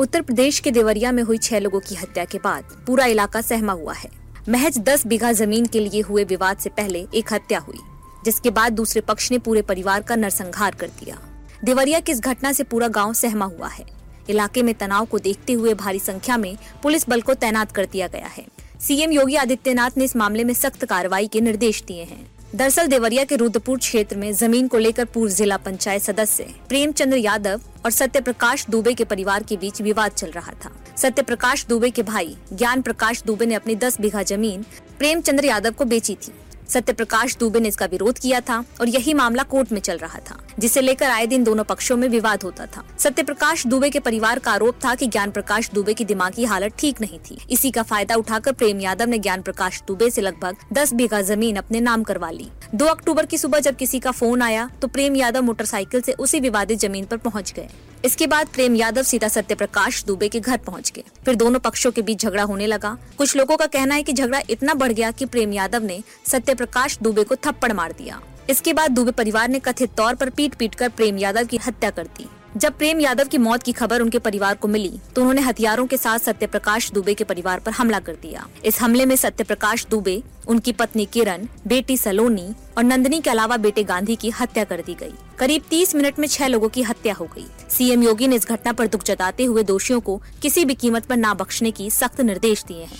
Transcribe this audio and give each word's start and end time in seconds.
उत्तर 0.00 0.22
प्रदेश 0.22 0.58
के 0.60 0.70
देवरिया 0.70 1.10
में 1.12 1.22
हुई 1.22 1.38
छह 1.38 1.58
लोगों 1.58 1.78
की 1.80 1.94
हत्या 1.94 2.24
के 2.24 2.38
बाद 2.38 2.64
पूरा 2.86 3.04
इलाका 3.06 3.40
सहमा 3.40 3.72
हुआ 3.72 3.94
है। 3.94 4.10
महज 4.48 4.78
दस 4.78 5.06
बीघा 5.06 5.32
ज़मीन 5.32 5.66
के 5.66 5.80
लिए 5.80 6.00
हुए 6.00 6.24
विवाद 6.24 6.58
से 6.58 6.70
पहले 6.70 7.06
एक 7.14 7.32
हत्या 7.32 7.58
हुई, 7.58 7.78
जिसके 8.24 8.50
बाद 8.50 8.72
दूसरे 8.72 9.00
पक्ष 9.00 9.30
ने 9.32 9.38
पूरे 9.38 9.62
परिवार 9.62 10.02
का 10.02 10.16
नरसंहार 10.16 10.74
कर 10.74 10.88
दिया। 11.00 11.18
देवरिया 11.64 12.00
की 12.00 12.12
इस 12.12 12.20
घटना 12.20 12.52
से 12.52 12.64
पूरा 12.64 12.88
गाँव 12.88 13.12
सहमा 13.12 13.44
हुआ 13.44 13.68
है। 13.68 13.86
इलाके 14.30 14.62
में 14.62 14.74
तनाव 14.74 15.04
को 15.04 15.18
देखते 15.18 15.52
हुए 15.52 15.74
भारी 15.74 15.98
संख्या 15.98 16.36
में 16.36 16.56
पुलिस 16.82 17.08
बल 17.08 17.20
को 17.20 17.34
तैनात 17.34 17.72
कर 17.72 17.86
दिया 17.86 18.06
गया 18.06 18.26
है। 18.26 18.46
सीएम 18.80 19.12
योगी 19.12 19.36
आदित्यनाथ 19.36 19.90
ने 19.96 20.04
इस 20.04 20.16
मामले 20.16 20.44
में 20.44 20.54
सख्त 20.54 20.84
कार्रवाई 20.84 21.26
के 21.26 21.40
निर्देश 21.40 21.82
दिए 21.82 22.02
हैं। 22.02 22.26
दरअसल 22.54 22.86
देवरिया 22.86 23.24
के 23.24 23.36
रुद्रपुर 23.36 23.78
क्षेत्र 23.78 24.16
में 24.16 24.32
ज़मीन 24.32 24.68
को 24.68 24.78
लेकर 24.78 25.04
पूर्व 25.04 25.32
जिला 25.32 25.56
पंचायत 25.56 26.02
सदस्य 26.02 26.44
प्रेमचंद्र 26.68 27.16
यादव 27.16 27.60
और 27.84 27.90
सत्य 27.90 28.20
प्रकाश 28.20 28.64
दुबे 28.70 28.94
के 28.94 29.04
परिवार 29.04 29.42
के 29.42 29.56
बीच 29.56 29.80
विवाद 29.82 30.12
चल 30.12 30.30
रहा 30.30 30.52
था। 30.64 30.70
सत्य 30.96 31.22
प्रकाश 31.22 31.66
दुबे 31.66 31.90
के 31.90 32.02
भाई 32.02 32.36
ज्ञान 32.52 32.82
प्रकाश 32.82 33.22
दुबे 33.26 33.46
ने 33.46 33.54
अपनी 33.54 33.74
दस 33.74 34.00
बीघा 34.00 34.22
ज़मीन 34.22 34.64
प्रेमचंद्र 34.98 35.44
यादव 35.44 35.72
को 35.72 35.84
बेची 35.84 36.14
थी। 36.14 36.32
सत्य 36.68 36.92
प्रकाश 36.92 37.36
दुबे 37.36 37.60
ने 37.60 37.68
इसका 37.68 37.86
विरोध 37.86 38.18
किया 38.18 38.40
था 38.40 38.58
और 38.80 38.88
यही 38.88 39.14
मामला 39.14 39.42
कोर्ट 39.44 39.72
में 39.72 39.80
चल 39.80 39.98
रहा 39.98 40.18
था, 40.20 40.38
जिसे 40.58 40.80
लेकर 40.80 41.10
आए 41.10 41.26
दिन 41.26 41.44
दोनों 41.44 41.64
पक्षों 41.64 41.96
में 41.96 42.08
विवाद 42.08 42.42
होता 42.42 42.66
था। 42.66 42.84
सत्य 42.98 43.22
प्रकाश 43.22 43.66
दुबे 43.66 43.90
के 43.90 44.00
परिवार 44.00 44.38
का 44.38 44.52
आरोप 44.52 44.78
था 44.84 44.94
कि 44.94 45.06
ज्ञान 45.08 45.30
प्रकाश 45.30 45.70
दुबे 45.74 45.94
की 45.94 46.04
दिमागी 46.04 46.44
हालत 46.44 46.74
ठीक 46.78 47.00
नहीं 47.00 47.18
थी। 47.20 47.38
इसी 47.50 47.70
का 47.70 47.82
फ़ायदा 47.84 48.14
उठाकर 48.16 48.52
प्रेम 48.54 48.80
यादव 48.80 49.08
ने 49.08 49.18
ज्ञान 49.18 49.42
प्रकाश 49.42 49.82
दुबे 49.88 50.10
से 50.10 50.22
लगभग 50.22 50.56
दस 50.72 50.92
बीघा 50.94 51.20
ज़मीन 51.24 51.56
अपने 51.56 51.80
नाम 51.80 52.02
करवा 52.02 52.30
ली। 52.30 52.48
दो 52.74 52.86
अक्टूबर 52.86 53.26
की 53.26 53.38
सुबह 53.38 53.60
जब 53.60 53.76
किसी 53.76 53.98
का 53.98 54.10
फ़ोन 54.12 54.42
आया 54.42 54.70
तो 54.82 54.88
प्रेम 54.88 55.16
यादव 55.16 55.42
मोटरसाइकिल 55.42 56.00
से 56.00 56.12
उसी 56.14 56.40
विवादित 56.40 56.78
ज़मीन 56.78 57.04
पर 57.04 57.16
पहुँच 57.18 57.52
गए। 57.52 57.68
इसके 58.04 58.26
बाद 58.26 58.48
प्रेम 58.48 58.74
यादव 58.74 59.02
सीता 59.02 59.28
सत्य 59.28 59.54
प्रकाश 59.54 60.04
दुबे 60.04 60.28
के 60.28 60.40
घर 60.40 60.56
पहुँच 60.56 60.92
गए। 60.96 61.04
फिर 61.24 61.34
दोनों 61.34 61.60
पक्षों 61.60 61.90
के 61.92 62.02
बीच 62.02 62.22
झगड़ा 62.22 62.42
होने 62.42 62.66
लगा। 62.66 62.96
कुछ 63.18 63.36
लोगों 63.36 63.56
का 63.56 63.66
कहना 63.66 63.94
है 63.94 64.02
कि 64.02 64.12
झगड़ा 64.12 64.40
इतना 64.50 64.74
बढ़ 64.74 64.92
गया 64.92 65.10
कि 65.10 65.26
प्रेम 65.26 65.52
यादव 65.52 65.84
ने 65.84 66.02
सत्य 66.26 66.54
प्रकाश 66.54 66.98
दुबे 67.02 67.24
को 67.24 67.36
थप्पड़ 67.36 67.72
मार 67.72 67.92
दिया। 67.92 68.20
इसके 68.50 68.72
बाद 68.72 68.90
दुबे 68.90 69.12
परिवार 69.12 69.48
ने 69.48 69.58
कथित 69.58 69.94
तौर 69.94 70.14
पर 70.14 70.30
पीट 70.30 70.54
पीट 70.54 70.74
कर 70.74 70.88
प्रेम 70.88 71.18
यादव 71.18 71.46
की 71.46 71.56
हत्या 71.56 71.90
कर 71.90 72.06
दी। 72.08 72.28
जब 72.56 72.76
प्रेम 72.78 73.00
यादव 73.00 73.24
की 73.24 73.38
मौत 73.38 73.62
की 73.62 73.72
खबर 73.72 74.00
उनके 74.00 74.18
परिवार 74.18 74.54
को 74.54 74.68
मिली 74.68 75.00
तो 75.14 75.20
उन्होंने 75.20 75.40
हथियारों 75.40 75.86
के 75.86 75.96
साथ 75.96 76.18
सत्य 76.18 76.46
प्रकाश 76.46 76.90
दुबे 76.92 77.14
के 77.14 77.24
परिवार 77.24 77.60
पर 77.60 77.72
हमला 77.72 77.98
कर 77.98 78.14
दिया 78.22 78.46
इस 78.64 78.80
हमले 78.80 79.06
में 79.06 79.14
सत्य 79.16 79.44
प्रकाश 79.44 79.86
दुबे, 79.86 80.22
उनकी 80.48 80.72
पत्नी 80.72 81.04
किरण, 81.04 81.46
बेटी 81.66 81.96
सलोनी 81.96 82.48
और 82.78 82.84
नंदनी 82.84 83.20
के 83.20 83.30
अलावा 83.30 83.56
बेटे 83.56 83.84
गांधी 83.84 84.16
की 84.16 84.30
हत्या 84.30 84.64
कर 84.64 84.80
दी 84.80 84.94
गई। 84.94 85.12
करीब 85.38 85.62
30 85.70 85.94
मिनट 85.94 86.18
में 86.18 86.26
छह 86.28 86.46
लोगों 86.46 86.68
की 86.68 86.82
हत्या 86.82 87.14
हो 87.14 87.28
गई। 87.34 87.46
सीएम 87.70 88.02
योगी 88.02 88.28
ने 88.28 88.36
इस 88.36 88.48
घटना 88.48 88.72
पर 88.72 88.86
दुख 88.86 89.04
जताते 89.04 89.44
हुए 89.44 89.62
दोषियों 89.62 90.00
को 90.00 90.20
किसी 90.42 90.64
भी 90.64 90.74
कीमत 90.74 91.06
पर 91.06 91.16
ना 91.16 91.34
बख्शने 91.34 91.70
की 91.70 91.90
सख्त 91.90 92.20
निर्देश 92.20 92.64
दिए 92.64 92.84
हैं 92.84 92.98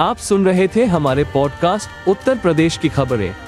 आप 0.00 0.16
सुन 0.18 0.44
रहे 0.46 0.68
थे 0.68 0.84
हमारे 0.86 1.24
पॉडकास्ट 1.24 2.08
उत्तर 2.08 2.38
प्रदेश 2.38 2.76
की 2.76 2.88
खबरें 2.88 3.47